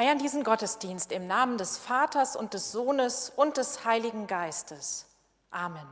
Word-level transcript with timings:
Feiern 0.00 0.18
diesen 0.18 0.44
Gottesdienst 0.44 1.12
im 1.12 1.26
Namen 1.26 1.58
des 1.58 1.76
Vaters 1.76 2.34
und 2.34 2.54
des 2.54 2.72
Sohnes 2.72 3.30
und 3.36 3.58
des 3.58 3.84
Heiligen 3.84 4.26
Geistes. 4.26 5.04
Amen. 5.50 5.86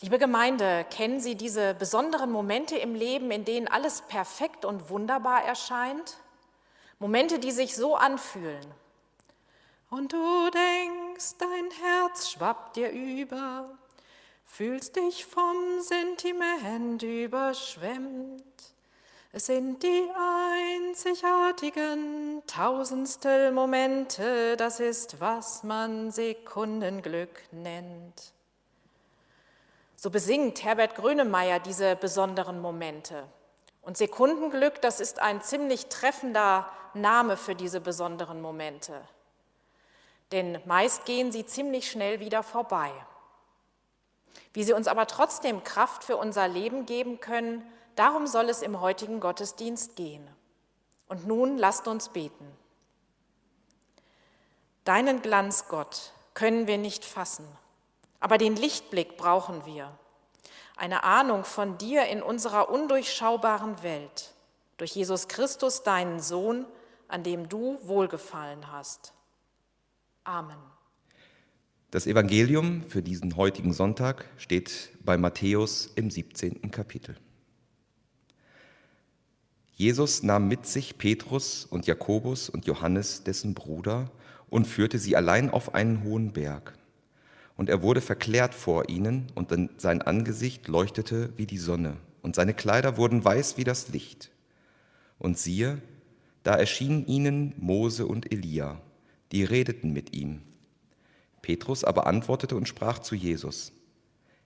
Liebe 0.00 0.18
Gemeinde, 0.18 0.84
kennen 0.90 1.20
Sie 1.20 1.36
diese 1.36 1.74
besonderen 1.74 2.32
Momente 2.32 2.76
im 2.76 2.96
Leben, 2.96 3.30
in 3.30 3.44
denen 3.44 3.68
alles 3.68 4.02
perfekt 4.02 4.64
und 4.64 4.90
wunderbar 4.90 5.44
erscheint? 5.44 6.16
Momente, 6.98 7.38
die 7.38 7.52
sich 7.52 7.76
so 7.76 7.94
anfühlen. 7.94 8.66
Und 9.90 10.12
du 10.12 10.50
denkst, 10.50 11.36
dein 11.38 11.70
Herz 11.84 12.30
schwappt 12.30 12.74
dir 12.74 12.90
über, 12.90 13.78
fühlst 14.42 14.96
dich 14.96 15.24
vom 15.24 15.80
Sentiment 15.82 17.04
überschwemmt. 17.04 18.42
Es 19.32 19.46
sind 19.46 19.82
die 19.82 20.08
einzigartigen 20.94 22.42
Tausendstel 22.46 23.50
Momente, 23.50 24.56
das 24.56 24.78
ist, 24.80 25.20
was 25.20 25.62
man 25.62 26.10
Sekundenglück 26.10 27.42
nennt. 27.50 28.32
So 29.96 30.10
besingt 30.10 30.62
Herbert 30.62 30.94
Grönemeyer 30.94 31.58
diese 31.58 31.96
besonderen 31.96 32.60
Momente. 32.60 33.24
Und 33.82 33.96
Sekundenglück, 33.96 34.80
das 34.80 35.00
ist 35.00 35.18
ein 35.18 35.42
ziemlich 35.42 35.86
treffender 35.86 36.70
Name 36.94 37.36
für 37.36 37.54
diese 37.54 37.80
besonderen 37.80 38.40
Momente. 38.40 39.02
Denn 40.32 40.60
meist 40.66 41.04
gehen 41.04 41.32
sie 41.32 41.46
ziemlich 41.46 41.90
schnell 41.90 42.20
wieder 42.20 42.42
vorbei. 42.42 42.92
Wie 44.52 44.64
sie 44.64 44.72
uns 44.72 44.88
aber 44.88 45.06
trotzdem 45.06 45.62
Kraft 45.64 46.04
für 46.04 46.16
unser 46.16 46.48
Leben 46.48 46.86
geben 46.86 47.20
können, 47.20 47.62
Darum 47.96 48.26
soll 48.26 48.48
es 48.48 48.62
im 48.62 48.80
heutigen 48.80 49.20
Gottesdienst 49.20 49.96
gehen. 49.96 50.26
Und 51.08 51.26
nun 51.26 51.56
lasst 51.58 51.88
uns 51.88 52.10
beten. 52.10 52.46
Deinen 54.84 55.22
Glanz, 55.22 55.66
Gott, 55.68 56.12
können 56.34 56.66
wir 56.66 56.78
nicht 56.78 57.04
fassen, 57.04 57.46
aber 58.20 58.38
den 58.38 58.54
Lichtblick 58.54 59.16
brauchen 59.16 59.66
wir. 59.66 59.90
Eine 60.76 61.02
Ahnung 61.02 61.44
von 61.44 61.78
dir 61.78 62.06
in 62.06 62.22
unserer 62.22 62.68
undurchschaubaren 62.68 63.82
Welt, 63.82 64.34
durch 64.76 64.92
Jesus 64.92 65.26
Christus, 65.26 65.82
deinen 65.82 66.20
Sohn, 66.20 66.66
an 67.08 67.22
dem 67.22 67.48
du 67.48 67.78
wohlgefallen 67.82 68.70
hast. 68.70 69.12
Amen. 70.24 70.58
Das 71.90 72.06
Evangelium 72.06 72.82
für 72.82 73.02
diesen 73.02 73.36
heutigen 73.36 73.72
Sonntag 73.72 74.26
steht 74.36 74.90
bei 75.02 75.16
Matthäus 75.16 75.86
im 75.94 76.10
17. 76.10 76.70
Kapitel. 76.70 77.16
Jesus 79.76 80.22
nahm 80.22 80.48
mit 80.48 80.66
sich 80.66 80.96
Petrus 80.96 81.66
und 81.66 81.86
Jakobus 81.86 82.48
und 82.48 82.64
Johannes, 82.64 83.24
dessen 83.24 83.52
Bruder, 83.52 84.10
und 84.48 84.66
führte 84.66 84.98
sie 84.98 85.16
allein 85.16 85.50
auf 85.50 85.74
einen 85.74 86.02
hohen 86.02 86.32
Berg. 86.32 86.78
Und 87.58 87.68
er 87.68 87.82
wurde 87.82 88.00
verklärt 88.00 88.54
vor 88.54 88.88
ihnen, 88.88 89.26
und 89.34 89.52
sein 89.76 90.00
Angesicht 90.00 90.66
leuchtete 90.66 91.30
wie 91.36 91.44
die 91.44 91.58
Sonne, 91.58 91.98
und 92.22 92.34
seine 92.34 92.54
Kleider 92.54 92.96
wurden 92.96 93.22
weiß 93.22 93.58
wie 93.58 93.64
das 93.64 93.88
Licht. 93.88 94.30
Und 95.18 95.36
siehe, 95.36 95.82
da 96.42 96.54
erschienen 96.54 97.06
ihnen 97.06 97.52
Mose 97.58 98.06
und 98.06 98.32
Elia, 98.32 98.80
die 99.30 99.44
redeten 99.44 99.92
mit 99.92 100.16
ihm. 100.16 100.40
Petrus 101.42 101.84
aber 101.84 102.06
antwortete 102.06 102.56
und 102.56 102.66
sprach 102.66 103.00
zu 103.00 103.14
Jesus, 103.14 103.72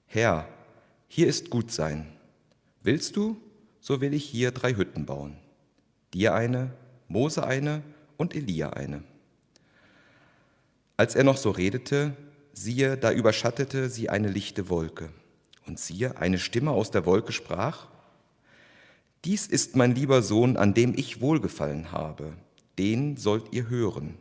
Herr, 0.07 0.49
hier 1.07 1.29
ist 1.29 1.51
gut 1.51 1.71
sein. 1.71 2.09
Willst 2.83 3.15
du, 3.15 3.41
so 3.81 4.01
will 4.01 4.15
ich 4.15 4.25
hier 4.25 4.51
drei 4.51 4.75
Hütten 4.75 5.07
bauen. 5.07 5.37
Dir 6.13 6.35
eine, 6.35 6.73
Mose 7.09 7.45
eine 7.45 7.83
und 8.17 8.35
Elia 8.35 8.71
eine. 8.71 9.03
Als 10.97 11.15
er 11.15 11.25
noch 11.25 11.37
so 11.37 11.51
redete, 11.51 12.17
siehe, 12.53 12.97
da 12.97 13.11
überschattete 13.11 13.89
sie 13.89 14.11
eine 14.11 14.29
lichte 14.29 14.69
Wolke. 14.69 15.09
Und 15.67 15.79
siehe, 15.79 16.19
eine 16.19 16.39
Stimme 16.39 16.73
aus 16.73 16.91
der 16.91 17.07
Wolke 17.07 17.33
sprach, 17.33 17.89
Dies 19.25 19.47
ist 19.47 19.77
mein 19.77 19.95
lieber 19.95 20.23
Sohn, 20.23 20.57
an 20.57 20.73
dem 20.73 20.95
ich 20.97 21.21
wohlgefallen 21.21 21.93
habe, 21.93 22.33
den 22.79 23.19
sollt 23.19 23.53
ihr 23.53 23.69
hören. 23.69 24.17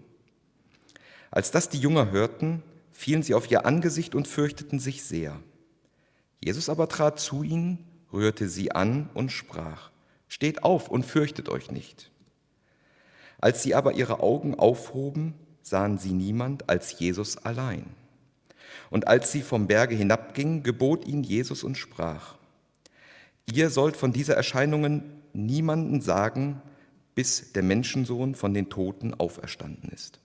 Als 1.31 1.51
das 1.51 1.69
die 1.69 1.79
Jünger 1.79 2.11
hörten, 2.11 2.63
fielen 2.91 3.23
sie 3.23 3.33
auf 3.33 3.50
ihr 3.50 3.65
Angesicht 3.65 4.13
und 4.13 4.27
fürchteten 4.27 4.79
sich 4.79 5.03
sehr. 5.03 5.39
Jesus 6.44 6.67
aber 6.67 6.89
trat 6.89 7.19
zu 7.19 7.44
ihnen 7.44 7.85
rührte 8.13 8.47
sie 8.47 8.71
an 8.71 9.09
und 9.13 9.31
sprach, 9.31 9.91
Steht 10.27 10.63
auf 10.63 10.89
und 10.89 11.06
fürchtet 11.06 11.50
euch 11.50 11.71
nicht. 11.71 12.11
Als 13.41 13.63
sie 13.63 13.73
aber 13.73 13.94
ihre 13.94 14.19
Augen 14.19 14.53
aufhoben, 14.56 15.33
sahen 15.63 15.97
sie 15.97 16.11
niemand 16.11 16.69
als 16.69 17.00
Jesus 17.00 17.38
allein. 17.38 17.85
Und 18.91 19.07
als 19.07 19.31
sie 19.31 19.41
vom 19.41 19.67
Berge 19.67 19.95
hinabgingen, 19.95 20.61
gebot 20.63 21.07
ihnen 21.07 21.23
Jesus 21.23 21.63
und 21.63 21.77
sprach, 21.77 22.35
Ihr 23.51 23.71
sollt 23.71 23.97
von 23.97 24.13
dieser 24.13 24.35
Erscheinungen 24.35 25.03
niemanden 25.33 26.01
sagen, 26.01 26.61
bis 27.15 27.51
der 27.53 27.63
Menschensohn 27.63 28.35
von 28.35 28.53
den 28.53 28.69
Toten 28.69 29.13
auferstanden 29.13 29.89
ist. 29.89 30.19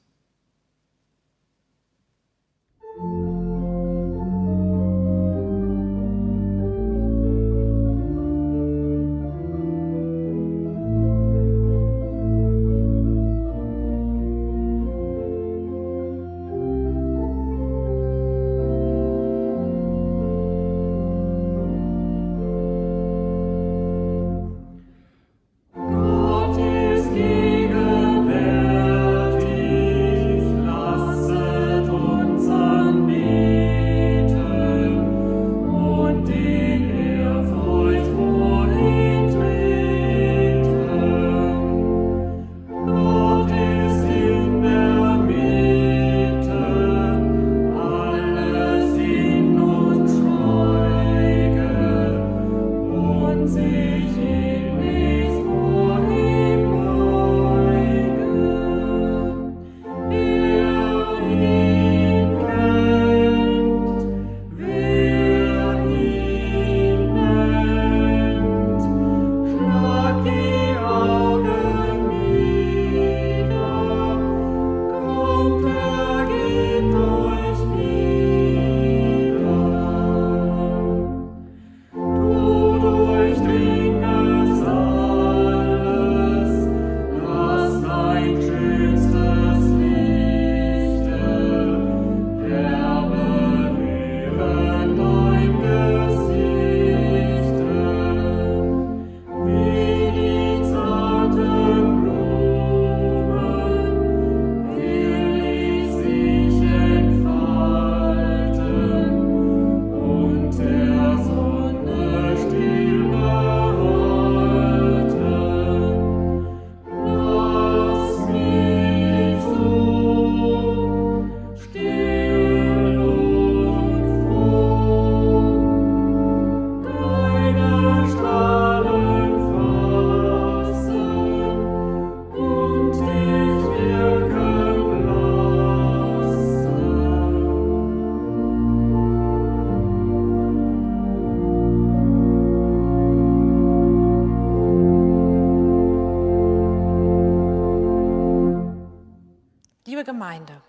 Liebe 149.95 150.03
Gemeinde, 150.03 150.61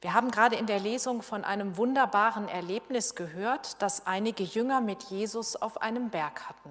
wir 0.00 0.14
haben 0.14 0.30
gerade 0.30 0.56
in 0.56 0.64
der 0.64 0.80
Lesung 0.80 1.20
von 1.20 1.44
einem 1.44 1.76
wunderbaren 1.76 2.48
Erlebnis 2.48 3.14
gehört, 3.14 3.82
das 3.82 4.06
einige 4.06 4.44
Jünger 4.44 4.80
mit 4.80 5.02
Jesus 5.02 5.56
auf 5.56 5.82
einem 5.82 6.08
Berg 6.08 6.48
hatten. 6.48 6.70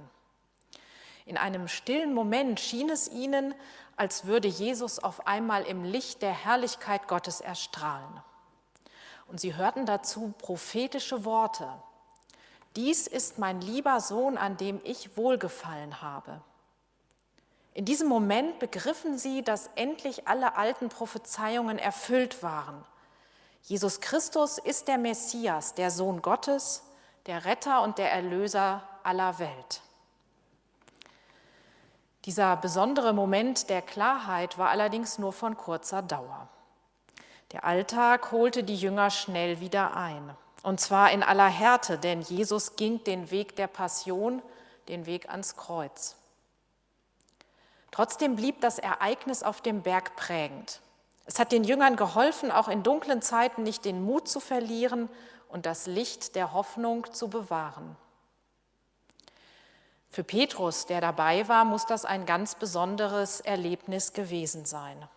In 1.27 1.37
einem 1.37 1.67
stillen 1.67 2.15
Moment 2.15 2.59
schien 2.59 2.89
es 2.89 3.07
ihnen, 3.07 3.53
als 3.97 4.25
würde 4.25 4.47
Jesus 4.47 4.97
auf 4.97 5.27
einmal 5.27 5.61
im 5.61 5.83
Licht 5.83 6.23
der 6.23 6.31
Herrlichkeit 6.31 7.07
Gottes 7.07 7.39
erstrahlen. 7.39 8.19
Und 9.27 9.39
sie 9.39 9.55
hörten 9.55 9.85
dazu 9.85 10.33
prophetische 10.39 11.23
Worte. 11.23 11.69
Dies 12.75 13.05
ist 13.05 13.37
mein 13.37 13.61
lieber 13.61 14.01
Sohn, 14.01 14.39
an 14.39 14.57
dem 14.57 14.81
ich 14.83 15.17
wohlgefallen 15.17 16.01
habe. 16.01 16.41
In 17.75 17.83
diesem 17.83 18.07
Moment 18.07 18.57
begriffen 18.59 19.17
sie, 19.17 19.43
dass 19.43 19.69
endlich 19.75 20.29
alle 20.29 20.55
alten 20.55 20.87
Prophezeiungen 20.87 21.77
erfüllt 21.77 22.41
waren. 22.41 22.85
Jesus 23.63 23.99
Christus 23.99 24.57
ist 24.57 24.87
der 24.87 24.97
Messias, 24.97 25.73
der 25.73 25.91
Sohn 25.91 26.21
Gottes, 26.21 26.83
der 27.25 27.43
Retter 27.43 27.81
und 27.81 27.97
der 27.97 28.13
Erlöser 28.13 28.81
aller 29.03 29.39
Welt. 29.39 29.81
Dieser 32.23 32.55
besondere 32.55 33.13
Moment 33.13 33.69
der 33.69 33.81
Klarheit 33.81 34.57
war 34.57 34.69
allerdings 34.69 35.19
nur 35.19 35.33
von 35.33 35.57
kurzer 35.57 36.01
Dauer. 36.01 36.47
Der 37.51 37.65
Alltag 37.65 38.31
holte 38.31 38.63
die 38.63 38.77
Jünger 38.77 39.09
schnell 39.09 39.59
wieder 39.59 39.97
ein. 39.97 40.33
Und 40.63 40.79
zwar 40.79 41.11
in 41.11 41.23
aller 41.23 41.49
Härte, 41.49 41.97
denn 41.97 42.21
Jesus 42.21 42.77
ging 42.77 43.03
den 43.03 43.31
Weg 43.31 43.57
der 43.57 43.67
Passion, 43.67 44.41
den 44.87 45.05
Weg 45.05 45.29
ans 45.29 45.57
Kreuz. 45.57 46.15
Trotzdem 47.95 48.35
blieb 48.35 48.59
das 48.59 48.77
Ereignis 48.77 49.41
auf 49.41 49.61
dem 49.61 49.81
Berg 49.81 50.17
prägend. 50.17 50.81
Es 51.23 51.39
hat 51.39 51.53
den 51.53 51.63
Jüngern 51.63 51.95
geholfen, 51.95 52.51
auch 52.51 52.67
in 52.67 52.83
dunklen 52.83 53.21
Zeiten 53.21 53.63
nicht 53.63 53.85
den 53.85 54.03
Mut 54.03 54.27
zu 54.27 54.41
verlieren 54.41 55.07
und 55.47 55.65
das 55.65 55.87
Licht 55.87 56.35
der 56.35 56.51
Hoffnung 56.51 57.13
zu 57.13 57.29
bewahren. 57.29 57.95
Für 60.09 60.25
Petrus, 60.25 60.87
der 60.87 60.99
dabei 60.99 61.47
war, 61.47 61.63
muss 61.63 61.85
das 61.85 62.03
ein 62.03 62.25
ganz 62.25 62.55
besonderes 62.55 63.39
Erlebnis 63.39 64.11
gewesen 64.11 64.65
sein. 64.65 65.07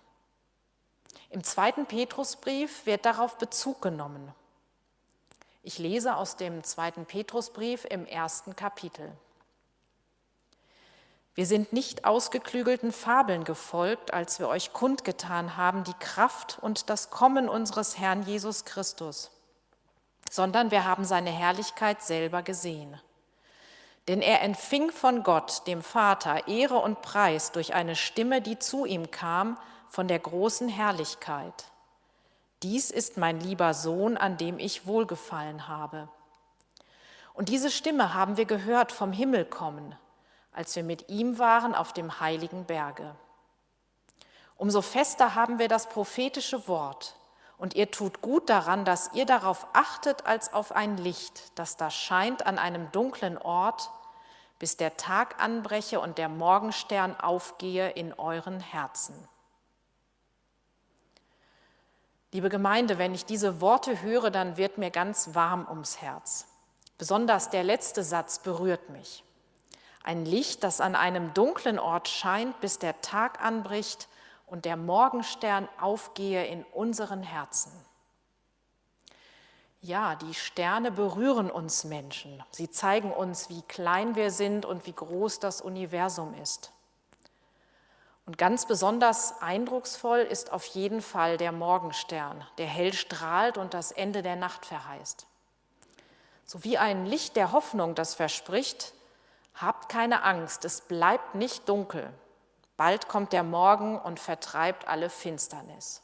Im 1.31 1.43
zweiten 1.43 1.87
Petrusbrief 1.87 2.87
wird 2.87 3.05
darauf 3.05 3.39
Bezug 3.39 3.83
genommen. 3.83 4.33
Ich 5.65 5.81
lese 5.81 6.15
aus 6.15 6.37
dem 6.37 6.63
zweiten 6.63 7.07
Petrusbrief 7.07 7.85
im 7.87 8.07
ersten 8.07 8.55
Kapitel. 8.55 9.11
Wir 11.39 11.47
sind 11.47 11.73
nicht 11.73 12.05
ausgeklügelten 12.05 12.91
Fabeln 12.91 13.45
gefolgt, 13.45 14.13
als 14.13 14.41
wir 14.41 14.49
euch 14.49 14.73
kundgetan 14.73 15.57
haben, 15.57 15.85
die 15.85 15.95
Kraft 16.01 16.59
und 16.61 16.91
das 16.91 17.11
Kommen 17.11 17.49
unseres 17.49 17.97
Herrn 17.97 18.25
Jesus 18.25 18.65
Christus, 18.65 19.31
sondern 20.29 20.73
wir 20.73 20.85
haben 20.85 21.05
seine 21.05 21.31
Herrlichkeit 21.31 22.03
selber 22.03 22.43
gesehen. 22.43 23.01
Denn 24.09 24.21
er 24.21 24.43
empfing 24.43 24.91
von 24.91 25.23
Gott, 25.23 25.65
dem 25.69 25.81
Vater, 25.81 26.49
Ehre 26.49 26.79
und 26.79 27.03
Preis 27.03 27.53
durch 27.53 27.73
eine 27.73 27.95
Stimme, 27.95 28.43
die 28.43 28.59
zu 28.59 28.85
ihm 28.85 29.13
kam, 29.13 29.59
von 29.89 30.09
der 30.09 30.19
großen 30.19 30.69
Herrlichkeit. 30.69 31.67
Dies 32.65 32.91
ist 32.91 33.17
mein 33.17 33.39
lieber 33.39 33.75
Sohn, 33.75 34.17
an 34.17 34.39
dem 34.39 34.59
ich 34.59 34.89
wohlgefallen 34.89 35.69
habe. 35.69 36.09
Und 37.33 37.49
diese 37.49 37.71
Stimme 37.71 38.13
haben 38.13 38.37
wir 38.37 38.45
gehört 38.45 38.91
vom 38.91 39.13
Himmel 39.13 39.45
kommen, 39.45 39.95
als 40.53 40.75
wir 40.77 40.83
mit 40.83 41.09
ihm 41.09 41.39
waren 41.39 41.75
auf 41.75 41.93
dem 41.93 42.21
heiligen 42.21 42.65
Berge. 42.65 43.15
Umso 44.57 44.83
fester 44.83 45.35
haben 45.35 45.59
wir 45.59 45.69
das 45.69 45.89
prophetische 45.89 46.67
Wort, 46.69 47.15
und 47.59 47.75
ihr 47.75 47.91
tut 47.91 48.23
gut 48.23 48.49
daran, 48.49 48.85
dass 48.85 49.13
ihr 49.15 49.27
darauf 49.27 49.67
achtet 49.73 50.27
als 50.27 50.53
auf 50.53 50.73
ein 50.73 50.97
Licht, 50.97 51.59
das 51.59 51.77
da 51.77 51.91
scheint 51.91 52.47
an 52.47 52.57
einem 52.59 52.91
dunklen 52.93 53.37
Ort, 53.37 53.91
bis 54.59 54.77
der 54.77 54.97
Tag 54.97 55.43
anbreche 55.43 56.01
und 56.01 56.19
der 56.19 56.29
Morgenstern 56.29 57.19
aufgehe 57.19 57.91
in 57.91 58.13
euren 58.13 58.61
Herzen. 58.61 59.29
Liebe 62.33 62.49
Gemeinde, 62.49 62.99
wenn 62.99 63.15
ich 63.15 63.25
diese 63.25 63.61
Worte 63.61 64.03
höre, 64.03 64.31
dann 64.31 64.57
wird 64.57 64.79
mir 64.79 64.91
ganz 64.91 65.35
warm 65.35 65.67
ums 65.69 66.03
Herz. 66.03 66.47
Besonders 66.99 67.51
der 67.51 67.65
letzte 67.65 68.05
Satz 68.05 68.41
berührt 68.41 68.91
mich. 68.91 69.25
Ein 70.03 70.25
Licht, 70.25 70.65
das 70.65 70.81
an 70.81 70.95
einem 70.95 71.35
dunklen 71.35 71.79
Ort 71.79 72.09
scheint, 72.09 72.61
bis 72.61 72.79
der 72.79 73.01
Tag 73.01 73.43
anbricht 73.43 74.09
und 74.47 74.65
der 74.65 74.77
Morgenstern 74.77 75.69
aufgehe 75.81 76.47
in 76.47 76.65
unseren 76.65 77.23
Herzen. 77.23 77.73
Ja, 79.81 80.17
die 80.17 80.35
Sterne 80.35 80.91
berühren 80.91 81.51
uns 81.51 81.85
Menschen. 81.85 82.43
Sie 82.51 82.71
zeigen 82.71 83.13
uns, 83.13 83.49
wie 83.49 83.63
klein 83.63 84.17
wir 84.17 84.31
sind 84.31 84.67
und 84.67 84.87
wie 84.87 84.93
groß 84.93 85.39
das 85.39 85.61
Universum 85.61 86.35
ist. 86.35 86.73
Und 88.27 88.37
ganz 88.37 88.67
besonders 88.67 89.41
eindrucksvoll 89.41 90.19
ist 90.19 90.53
auf 90.53 90.67
jeden 90.67 91.01
Fall 91.01 91.39
der 91.39 91.53
Morgenstern, 91.53 92.45
der 92.59 92.67
hell 92.67 92.93
strahlt 92.93 93.57
und 93.57 93.73
das 93.73 93.93
Ende 93.93 94.23
der 94.23 94.37
Nacht 94.37 94.67
verheißt. 94.67 95.27
So 96.45 96.65
wie 96.65 96.77
ein 96.77 97.07
Licht 97.07 97.37
der 97.37 97.53
Hoffnung, 97.53 97.95
das 97.95 98.15
verspricht, 98.15 98.93
habt 99.61 99.89
keine 99.89 100.23
Angst, 100.23 100.65
es 100.65 100.81
bleibt 100.81 101.35
nicht 101.35 101.69
dunkel. 101.69 102.13
Bald 102.77 103.09
kommt 103.09 103.33
der 103.33 103.43
Morgen 103.43 103.99
und 103.99 104.21
vertreibt 104.21 104.87
alle 104.87 105.11
Finsternis. 105.11 106.03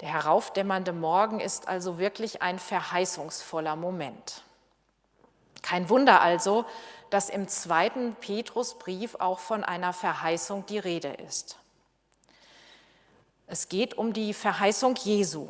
Der 0.00 0.10
heraufdämmernde 0.10 0.92
Morgen 0.92 1.40
ist 1.40 1.68
also 1.68 1.98
wirklich 1.98 2.42
ein 2.42 2.58
verheißungsvoller 2.58 3.76
Moment. 3.76 4.42
Kein 5.62 5.88
Wunder 5.88 6.20
also, 6.20 6.66
dass 7.10 7.30
im 7.30 7.48
zweiten 7.48 8.14
Petrusbrief 8.16 9.16
auch 9.16 9.38
von 9.38 9.64
einer 9.64 9.92
Verheißung 9.92 10.66
die 10.66 10.78
Rede 10.78 11.08
ist. 11.08 11.58
Es 13.46 13.68
geht 13.68 13.94
um 13.94 14.12
die 14.12 14.34
Verheißung 14.34 14.96
Jesu, 14.96 15.48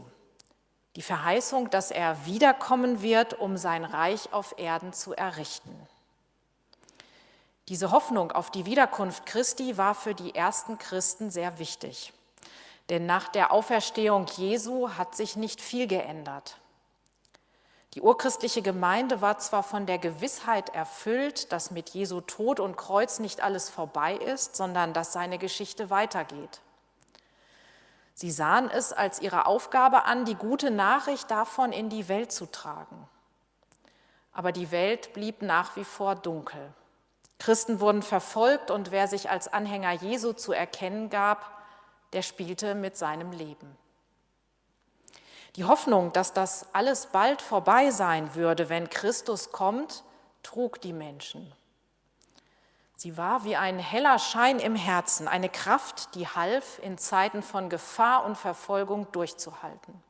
die 0.97 1.03
Verheißung, 1.03 1.71
dass 1.71 1.91
er 1.91 2.25
wiederkommen 2.25 3.03
wird, 3.03 3.39
um 3.39 3.57
sein 3.59 3.85
Reich 3.85 4.33
auf 4.33 4.55
Erden 4.59 4.95
zu 4.95 5.15
errichten. 5.15 5.75
Diese 7.69 7.91
Hoffnung 7.91 8.33
auf 8.33 8.51
die 8.51 8.65
Wiederkunft 8.65 9.27
Christi 9.27 9.77
war 9.77 9.95
für 9.95 10.15
die 10.15 10.35
ersten 10.35 10.79
Christen 10.79 11.31
sehr 11.31 11.59
wichtig. 11.59 12.13
Denn 12.89 13.05
nach 13.05 13.29
der 13.29 13.53
Auferstehung 13.53 14.27
Jesu 14.37 14.91
hat 14.91 15.15
sich 15.15 15.37
nicht 15.37 15.61
viel 15.61 15.87
geändert. 15.87 16.57
Die 17.95 18.03
urchristliche 18.03 18.63
Gemeinde 18.63 19.21
war 19.21 19.39
zwar 19.39 19.63
von 19.63 19.87
der 19.87 19.99
Gewissheit 19.99 20.75
erfüllt, 20.75 21.51
dass 21.53 21.71
mit 21.71 21.91
Jesu 21.91 22.21
Tod 22.21 22.61
und 22.61 22.77
Kreuz 22.77 23.19
nicht 23.19 23.41
alles 23.41 23.69
vorbei 23.69 24.15
ist, 24.15 24.55
sondern 24.55 24.93
dass 24.93 25.13
seine 25.13 25.39
Geschichte 25.39 25.91
weitergeht. 25.91 26.61
Sie 28.19 28.31
sahen 28.31 28.71
es 28.71 28.95
als 28.95 29.21
ihre 29.21 29.45
Aufgabe 29.45 30.07
an, 30.07 30.25
die 30.25 30.37
gute 30.37 30.71
Nachricht 30.71 31.31
davon 31.31 31.71
in 31.71 31.91
die 31.91 32.09
Welt 32.09 32.33
zu 32.33 32.47
tragen. 32.47 33.07
Aber 34.33 34.53
die 34.53 34.71
Welt 34.71 35.13
blieb 35.13 35.43
nach 35.43 35.77
wie 35.77 35.85
vor 35.85 36.15
dunkel. 36.15 36.73
Christen 37.39 37.79
wurden 37.79 38.01
verfolgt 38.01 38.71
und 38.71 38.91
wer 38.91 39.07
sich 39.07 39.29
als 39.29 39.53
Anhänger 39.53 39.93
Jesu 39.93 40.33
zu 40.33 40.55
erkennen 40.55 41.11
gab, 41.11 41.59
der 42.15 42.23
spielte 42.23 42.75
mit 42.75 42.97
seinem 42.97 43.33
Leben. 43.33 43.77
Die 45.57 45.65
Hoffnung, 45.65 46.11
dass 46.15 46.33
das 46.33 46.69
alles 46.73 47.09
bald 47.09 47.43
vorbei 47.43 47.91
sein 47.91 48.35
würde, 48.35 48.71
wenn 48.71 48.89
Christus 48.89 49.53
kommt, 49.53 50.05
trug 50.43 50.81
die 50.81 50.95
Menschen. 50.95 51.53
Sie 52.99 53.19
war 53.19 53.45
wie 53.45 53.57
ein 53.57 53.79
heller 53.79 54.19
Schein 54.19 54.59
im 54.59 54.75
Herzen, 54.75 55.29
eine 55.29 55.51
Kraft, 55.51 56.15
die 56.15 56.27
half, 56.27 56.79
in 56.79 56.97
Zeiten 56.97 57.43
von 57.43 57.69
Gefahr 57.69 58.25
und 58.25 58.37
Verfolgung 58.37 59.13
durchzuhalten. 59.13 60.03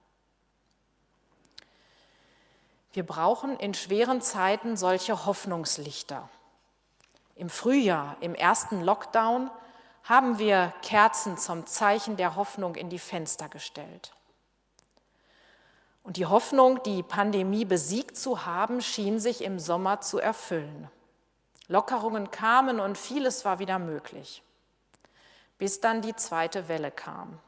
Wir 2.93 3.05
brauchen 3.05 3.59
in 3.59 3.75
schweren 3.75 4.23
Zeiten 4.23 4.77
solche 4.77 5.27
Hoffnungslichter. 5.27 6.29
Im 7.35 7.51
Frühjahr, 7.51 8.17
im 8.21 8.37
ersten 8.37 8.81
Lockdown, 8.81 9.51
haben 10.05 10.39
wir 10.39 10.73
Kerzen 10.83 11.37
zum 11.37 11.67
Zeichen 11.67 12.17
der 12.17 12.37
Hoffnung 12.37 12.77
in 12.77 12.89
die 12.89 13.01
Fenster 13.01 13.49
gestellt. 13.49 14.13
Und 16.05 16.19
die 16.19 16.27
Hoffnung, 16.27 16.81
die 16.85 17.03
Pandemie 17.03 17.65
besiegt 17.65 18.17
zu 18.17 18.47
haben, 18.47 18.81
schien 18.81 19.19
sich 19.19 19.43
im 19.43 19.59
Sommer 19.59 20.01
zu 20.01 20.21
erfüllen. 20.21 20.89
Lockerungen 21.69 22.31
kamen 22.31 22.81
und 22.81 22.97
vieles 22.97 23.45
war 23.45 23.59
wieder 23.59 23.79
möglich, 23.79 24.43
bis 25.59 25.81
dann 25.81 26.03
die 26.03 26.15
zweite 26.15 26.69
Welle 26.69 26.91
kam. 26.91 27.39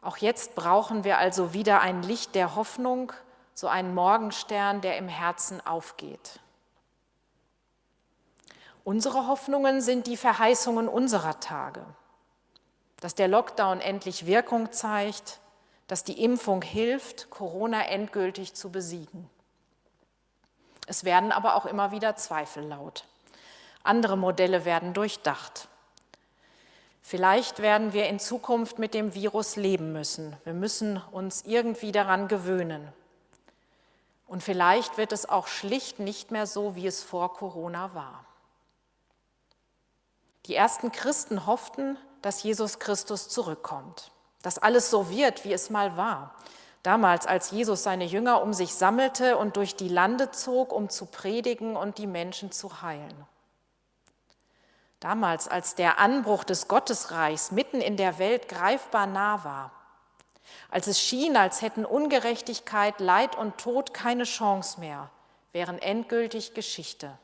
Auch 0.00 0.18
jetzt 0.18 0.54
brauchen 0.54 1.02
wir 1.04 1.18
also 1.18 1.52
wieder 1.54 1.80
ein 1.80 2.02
Licht 2.02 2.34
der 2.34 2.54
Hoffnung, 2.54 3.12
so 3.54 3.66
einen 3.66 3.94
Morgenstern, 3.94 4.80
der 4.80 4.96
im 4.96 5.08
Herzen 5.08 5.64
aufgeht. 5.66 6.38
Unsere 8.84 9.26
Hoffnungen 9.26 9.80
sind 9.80 10.06
die 10.06 10.16
Verheißungen 10.16 10.88
unserer 10.88 11.40
Tage. 11.40 11.84
dass 13.00 13.14
der 13.14 13.28
Lockdown 13.28 13.80
endlich 13.80 14.26
Wirkung 14.26 14.72
zeigt, 14.72 15.40
dass 15.86 16.04
die 16.04 16.22
Impfung 16.22 16.62
hilft, 16.62 17.30
Corona 17.30 17.86
endgültig 17.86 18.54
zu 18.54 18.70
besiegen. 18.70 19.30
Es 20.88 21.04
werden 21.04 21.32
aber 21.32 21.54
auch 21.54 21.66
immer 21.66 21.92
wieder 21.92 22.16
Zweifel 22.16 22.64
laut. 22.64 23.04
Andere 23.82 24.16
Modelle 24.16 24.64
werden 24.64 24.94
durchdacht. 24.94 25.68
Vielleicht 27.02 27.60
werden 27.60 27.92
wir 27.92 28.06
in 28.08 28.18
Zukunft 28.18 28.78
mit 28.78 28.94
dem 28.94 29.14
Virus 29.14 29.56
leben 29.56 29.92
müssen. 29.92 30.34
Wir 30.44 30.54
müssen 30.54 31.02
uns 31.12 31.42
irgendwie 31.44 31.92
daran 31.92 32.26
gewöhnen. 32.26 32.88
Und 34.26 34.42
vielleicht 34.42 34.96
wird 34.96 35.12
es 35.12 35.28
auch 35.28 35.46
schlicht 35.46 36.00
nicht 36.00 36.30
mehr 36.30 36.46
so, 36.46 36.74
wie 36.74 36.86
es 36.86 37.02
vor 37.02 37.34
Corona 37.34 37.94
war. 37.94 38.24
Die 40.46 40.54
ersten 40.54 40.90
Christen 40.90 41.44
hofften, 41.44 41.98
dass 42.22 42.42
Jesus 42.42 42.78
Christus 42.78 43.28
zurückkommt, 43.28 44.10
dass 44.40 44.58
alles 44.58 44.90
so 44.90 45.10
wird, 45.10 45.44
wie 45.44 45.52
es 45.52 45.68
mal 45.68 45.98
war. 45.98 46.34
Damals, 46.88 47.26
als 47.26 47.50
Jesus 47.50 47.82
seine 47.82 48.06
Jünger 48.06 48.40
um 48.40 48.54
sich 48.54 48.72
sammelte 48.72 49.36
und 49.36 49.58
durch 49.58 49.76
die 49.76 49.90
Lande 49.90 50.30
zog, 50.30 50.72
um 50.72 50.88
zu 50.88 51.04
predigen 51.04 51.76
und 51.76 51.98
die 51.98 52.06
Menschen 52.06 52.50
zu 52.50 52.80
heilen. 52.80 53.26
Damals, 54.98 55.48
als 55.48 55.74
der 55.74 55.98
Anbruch 55.98 56.44
des 56.44 56.66
Gottesreichs 56.66 57.50
mitten 57.50 57.82
in 57.82 57.98
der 57.98 58.18
Welt 58.18 58.48
greifbar 58.48 59.06
nah 59.06 59.44
war, 59.44 59.70
als 60.70 60.86
es 60.86 60.98
schien, 60.98 61.36
als 61.36 61.60
hätten 61.60 61.84
Ungerechtigkeit, 61.84 63.00
Leid 63.00 63.36
und 63.36 63.58
Tod 63.58 63.92
keine 63.92 64.24
Chance 64.24 64.80
mehr, 64.80 65.10
wären 65.52 65.78
endgültig 65.78 66.54
Geschichte. 66.54 67.18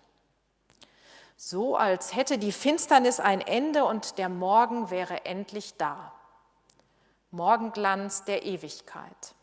So 1.39 1.75
als 1.75 2.15
hätte 2.15 2.37
die 2.37 2.53
Finsternis 2.53 3.19
ein 3.19 3.41
Ende 3.41 3.87
und 3.87 4.19
der 4.19 4.29
Morgen 4.29 4.91
wäre 4.91 5.25
endlich 5.25 5.79
da. 5.79 6.13
Morgenglanz 7.31 8.27
der 8.27 8.45
Ewigkeit. 8.45 9.34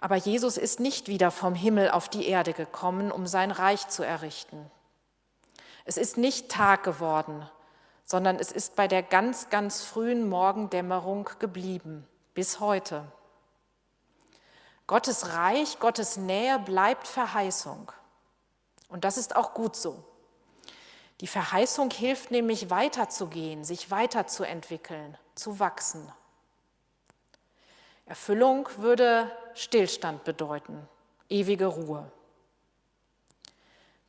Aber 0.00 0.16
Jesus 0.16 0.56
ist 0.56 0.80
nicht 0.80 1.08
wieder 1.08 1.30
vom 1.30 1.54
Himmel 1.54 1.90
auf 1.90 2.08
die 2.08 2.26
Erde 2.26 2.54
gekommen, 2.54 3.12
um 3.12 3.26
sein 3.26 3.50
Reich 3.50 3.88
zu 3.88 4.02
errichten. 4.02 4.70
Es 5.84 5.96
ist 5.96 6.16
nicht 6.16 6.50
Tag 6.50 6.84
geworden, 6.84 7.48
sondern 8.04 8.36
es 8.36 8.50
ist 8.50 8.76
bei 8.76 8.88
der 8.88 9.02
ganz, 9.02 9.50
ganz 9.50 9.82
frühen 9.82 10.28
Morgendämmerung 10.28 11.28
geblieben, 11.38 12.06
bis 12.34 12.60
heute. 12.60 13.04
Gottes 14.86 15.34
Reich, 15.34 15.78
Gottes 15.78 16.16
Nähe 16.16 16.58
bleibt 16.58 17.06
Verheißung. 17.06 17.92
Und 18.88 19.04
das 19.04 19.18
ist 19.18 19.36
auch 19.36 19.54
gut 19.54 19.76
so. 19.76 20.02
Die 21.20 21.26
Verheißung 21.26 21.90
hilft 21.90 22.30
nämlich 22.30 22.70
weiterzugehen, 22.70 23.64
sich 23.64 23.90
weiterzuentwickeln, 23.90 25.16
zu 25.34 25.60
wachsen. 25.60 26.10
Erfüllung 28.10 28.68
würde 28.78 29.30
Stillstand 29.54 30.24
bedeuten, 30.24 30.88
ewige 31.28 31.66
Ruhe. 31.66 32.10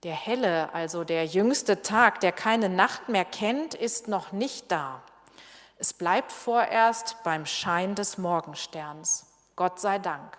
Der 0.02 0.16
helle, 0.16 0.74
also 0.74 1.04
der 1.04 1.28
jüngste 1.28 1.84
Tag, 1.84 2.20
der 2.20 2.32
keine 2.32 2.68
Nacht 2.68 3.10
mehr 3.10 3.26
kennt, 3.26 3.76
ist 3.76 4.08
noch 4.08 4.32
nicht 4.32 4.72
da. 4.72 5.04
Es 5.78 5.94
bleibt 5.94 6.32
vorerst 6.32 7.18
beim 7.24 7.46
Schein 7.46 7.94
des 7.94 8.18
Morgensterns. 8.18 9.28
Gott 9.56 9.80
sei 9.80 10.00
Dank. 10.00 10.36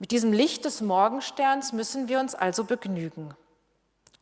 Mit 0.00 0.10
diesem 0.10 0.32
Licht 0.32 0.64
des 0.64 0.80
Morgensterns 0.80 1.72
müssen 1.72 2.08
wir 2.08 2.18
uns 2.18 2.34
also 2.34 2.64
begnügen. 2.64 3.32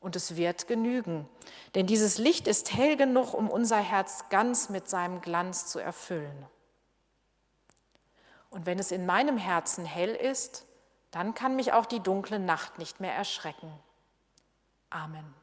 Und 0.00 0.16
es 0.16 0.36
wird 0.36 0.68
genügen, 0.68 1.26
denn 1.74 1.86
dieses 1.86 2.18
Licht 2.18 2.46
ist 2.46 2.74
hell 2.74 2.98
genug, 2.98 3.32
um 3.32 3.48
unser 3.48 3.78
Herz 3.78 4.28
ganz 4.28 4.68
mit 4.68 4.90
seinem 4.90 5.22
Glanz 5.22 5.68
zu 5.68 5.78
erfüllen. 5.78 6.46
Und 8.52 8.66
wenn 8.66 8.78
es 8.78 8.92
in 8.92 9.06
meinem 9.06 9.38
Herzen 9.38 9.84
hell 9.84 10.14
ist, 10.14 10.66
dann 11.10 11.34
kann 11.34 11.56
mich 11.56 11.72
auch 11.72 11.86
die 11.86 12.00
dunkle 12.00 12.38
Nacht 12.38 12.78
nicht 12.78 13.00
mehr 13.00 13.14
erschrecken. 13.14 13.72
Amen. 14.90 15.34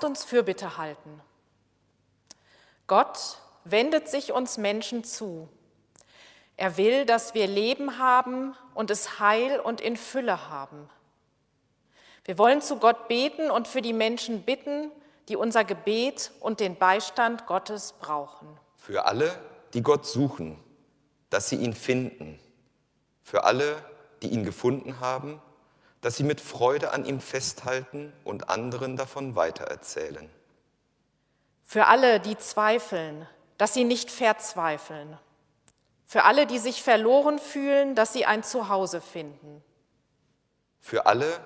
Lasst 0.00 0.08
uns 0.08 0.24
Fürbitte 0.24 0.78
halten. 0.78 1.20
Gott 2.86 3.36
wendet 3.64 4.08
sich 4.08 4.32
uns 4.32 4.56
Menschen 4.56 5.04
zu. 5.04 5.46
Er 6.56 6.78
will, 6.78 7.04
dass 7.04 7.34
wir 7.34 7.46
Leben 7.46 7.98
haben 7.98 8.56
und 8.72 8.90
es 8.90 9.20
heil 9.20 9.60
und 9.60 9.82
in 9.82 9.98
Fülle 9.98 10.48
haben. 10.48 10.88
Wir 12.24 12.38
wollen 12.38 12.62
zu 12.62 12.78
Gott 12.78 13.08
beten 13.08 13.50
und 13.50 13.68
für 13.68 13.82
die 13.82 13.92
Menschen 13.92 14.42
bitten, 14.42 14.90
die 15.28 15.36
unser 15.36 15.64
Gebet 15.64 16.32
und 16.40 16.60
den 16.60 16.76
Beistand 16.76 17.44
Gottes 17.44 17.92
brauchen. 18.00 18.48
Für 18.78 19.04
alle, 19.04 19.38
die 19.74 19.82
Gott 19.82 20.06
suchen, 20.06 20.58
dass 21.28 21.50
sie 21.50 21.56
ihn 21.56 21.74
finden. 21.74 22.40
Für 23.22 23.44
alle, 23.44 23.76
die 24.22 24.28
ihn 24.28 24.44
gefunden 24.44 24.98
haben, 25.00 25.42
dass 26.00 26.16
sie 26.16 26.24
mit 26.24 26.40
Freude 26.40 26.92
an 26.92 27.04
ihm 27.04 27.20
festhalten 27.20 28.12
und 28.24 28.48
anderen 28.48 28.96
davon 28.96 29.36
weitererzählen. 29.36 30.30
Für 31.62 31.86
alle, 31.86 32.20
die 32.20 32.36
zweifeln, 32.38 33.26
dass 33.58 33.74
sie 33.74 33.84
nicht 33.84 34.10
verzweifeln. 34.10 35.18
Für 36.06 36.24
alle, 36.24 36.46
die 36.46 36.58
sich 36.58 36.82
verloren 36.82 37.38
fühlen, 37.38 37.94
dass 37.94 38.12
sie 38.12 38.26
ein 38.26 38.42
Zuhause 38.42 39.00
finden. 39.00 39.62
Für 40.80 41.06
alle, 41.06 41.38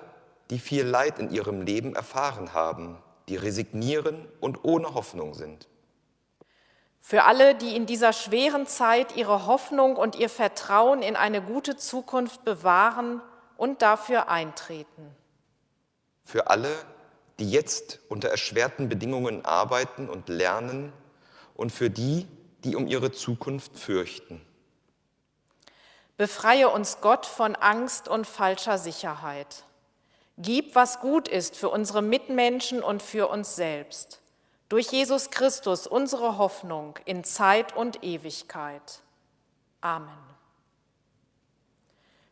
die 0.49 0.59
viel 0.59 0.85
Leid 0.85 1.19
in 1.19 1.29
ihrem 1.29 1.61
Leben 1.61 1.95
erfahren 1.95 2.53
haben, 2.53 2.97
die 3.27 3.35
resignieren 3.35 4.27
und 4.39 4.63
ohne 4.63 4.93
Hoffnung 4.93 5.33
sind. 5.33 5.67
Für 6.99 7.25
alle, 7.25 7.53
die 7.53 7.75
in 7.75 7.85
dieser 7.85 8.13
schweren 8.13 8.65
Zeit 8.65 9.15
ihre 9.15 9.45
Hoffnung 9.45 9.95
und 9.95 10.15
ihr 10.15 10.29
Vertrauen 10.29 11.03
in 11.03 11.15
eine 11.15 11.41
gute 11.41 11.77
Zukunft 11.77 12.43
bewahren 12.43 13.21
und 13.57 13.81
dafür 13.81 14.29
eintreten. 14.29 15.15
Für 16.23 16.47
alle, 16.47 16.69
die 17.39 17.49
jetzt 17.49 17.99
unter 18.09 18.29
erschwerten 18.29 18.89
Bedingungen 18.89 19.45
arbeiten 19.45 20.09
und 20.09 20.29
lernen 20.29 20.93
und 21.55 21.71
für 21.71 21.89
die, 21.89 22.27
die 22.63 22.75
um 22.75 22.87
ihre 22.87 23.11
Zukunft 23.11 23.77
fürchten. 23.77 24.41
Befreie 26.17 26.69
uns 26.69 27.01
Gott 27.01 27.25
von 27.25 27.55
Angst 27.55 28.07
und 28.07 28.25
falscher 28.25 28.77
Sicherheit. 28.77 29.65
Gib, 30.37 30.75
was 30.75 30.99
gut 30.99 31.27
ist 31.27 31.55
für 31.55 31.69
unsere 31.69 32.01
Mitmenschen 32.01 32.81
und 32.81 33.01
für 33.01 33.27
uns 33.27 33.55
selbst. 33.55 34.21
Durch 34.69 34.87
Jesus 34.87 35.29
Christus 35.29 35.87
unsere 35.87 36.37
Hoffnung 36.37 36.97
in 37.05 37.23
Zeit 37.23 37.75
und 37.75 38.03
Ewigkeit. 38.03 39.01
Amen. 39.81 40.34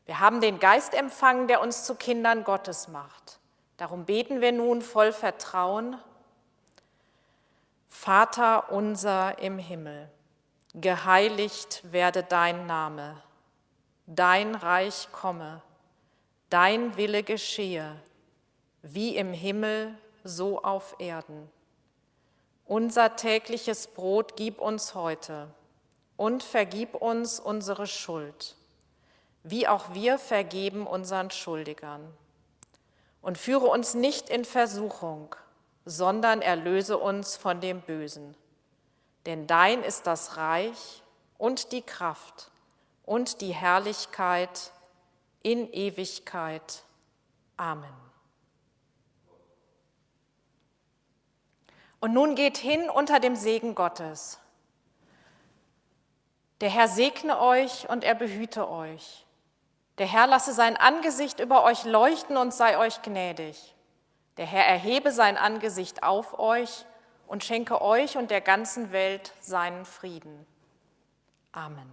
Wir 0.06 0.20
haben 0.20 0.42
den 0.42 0.60
Geist 0.60 0.94
empfangen, 0.94 1.48
der 1.48 1.62
uns 1.62 1.86
zu 1.86 1.96
Kindern 1.96 2.44
Gottes 2.44 2.88
macht. 2.88 3.39
Darum 3.78 4.06
beten 4.06 4.42
wir 4.42 4.52
nun 4.52 4.82
voll 4.82 5.12
Vertrauen. 5.12 5.98
Vater 7.88 8.72
unser 8.72 9.39
im 9.39 9.58
Himmel, 9.58 10.10
geheiligt 10.74 11.82
werde 11.92 12.24
dein 12.24 12.66
Name, 12.66 13.22
dein 14.08 14.56
Reich 14.56 15.08
komme, 15.12 15.62
dein 16.50 16.98
Wille 16.98 17.24
geschehe, 17.24 17.96
wie 18.82 19.16
im 19.16 19.32
Himmel, 19.32 19.96
so 20.24 20.62
auf 20.63 20.96
Erden. 21.00 21.50
Unser 22.66 23.16
tägliches 23.16 23.88
Brot 23.88 24.36
gib 24.38 24.60
uns 24.60 24.96
heute 24.96 25.50
und 26.18 26.44
vergib 26.44 26.96
uns 26.96 27.39
unsere 27.39 27.88
Schuld, 27.88 28.56
wie 29.44 29.68
auch 29.68 29.94
wir 29.94 30.18
vergeben 30.18 30.88
unseren 30.88 31.32
Schuldigern. 31.32 32.12
Und 33.22 33.38
führe 33.38 33.68
uns 33.68 33.94
nicht 33.94 34.30
in 34.30 34.46
Versuchung, 34.46 35.36
sondern 35.86 36.42
erlöse 36.42 36.98
uns 36.98 37.38
von 37.38 37.62
dem 37.62 37.82
Bösen. 37.82 38.36
Denn 39.26 39.48
dein 39.48 39.84
ist 39.84 40.08
das 40.08 40.38
Reich 40.38 41.04
und 41.38 41.72
die 41.72 41.82
Kraft 41.82 42.52
und 43.06 43.42
die 43.42 43.54
Herrlichkeit 43.54 44.72
in 45.42 45.72
Ewigkeit. 45.72 46.84
Amen. 47.58 47.94
Und 52.00 52.14
nun 52.14 52.36
geht 52.36 52.58
hin 52.58 52.90
unter 52.90 53.22
dem 53.22 53.36
Segen 53.38 53.76
Gottes. 53.76 54.40
Der 56.60 56.70
Herr 56.70 56.88
segne 56.88 57.40
euch 57.40 57.90
und 57.90 58.04
er 58.04 58.16
behüte 58.16 58.70
euch. 58.70 59.23
Der 59.98 60.08
Herr 60.08 60.28
lasse 60.28 60.54
sein 60.54 60.76
Angesicht 60.76 61.40
über 61.40 61.64
euch 61.64 61.86
leuchten 61.86 62.38
und 62.38 62.54
sei 62.54 62.78
euch 62.78 63.02
gnädig. 63.02 63.76
Der 64.38 64.46
Herr 64.46 64.66
erhebe 64.66 65.12
sein 65.12 65.38
Angesicht 65.38 66.02
auf 66.02 66.40
euch 66.40 66.86
und 67.28 67.44
schenke 67.44 67.82
euch 67.82 68.18
und 68.18 68.32
der 68.32 68.42
ganzen 68.42 68.92
Welt 68.92 69.34
seinen 69.40 69.86
Frieden. 69.86 70.46
Amen. 71.52 71.92